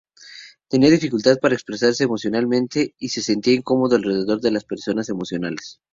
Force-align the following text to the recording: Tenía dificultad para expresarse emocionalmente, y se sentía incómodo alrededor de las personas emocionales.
Tenía 0.67 0.89
dificultad 0.89 1.37
para 1.39 1.53
expresarse 1.53 2.05
emocionalmente, 2.05 2.95
y 2.97 3.09
se 3.09 3.21
sentía 3.21 3.53
incómodo 3.53 3.95
alrededor 3.97 4.41
de 4.41 4.49
las 4.49 4.65
personas 4.65 5.07
emocionales. 5.09 5.79